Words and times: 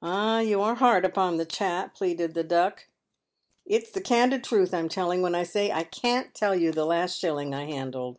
"Ah, 0.00 0.40
you 0.40 0.62
are 0.62 0.76
hard 0.76 1.04
upon 1.04 1.38
a 1.38 1.44
chap," 1.44 1.94
pleaded 1.94 2.32
the 2.32 2.42
Duck. 2.42 2.86
"It's 3.66 3.90
the 3.90 4.00
candid 4.00 4.42
truth 4.42 4.72
I'm 4.72 4.88
telling, 4.88 5.20
when 5.20 5.34
I 5.34 5.42
say, 5.42 5.70
I 5.70 5.82
can't 5.82 6.34
tell 6.34 6.56
you 6.56 6.72
the 6.72 6.86
last 6.86 7.18
shilling 7.18 7.52
I 7.54 7.66
handled." 7.66 8.16